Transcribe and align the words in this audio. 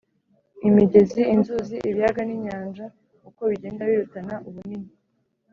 imigezi, 0.67 1.21
inzuzi, 1.33 1.75
ibiyaga 1.89 2.21
n’inyanja 2.25 2.85
uko 3.29 3.41
bigenda 3.51 3.81
birutana 3.89 4.33
ubunini 4.47 4.91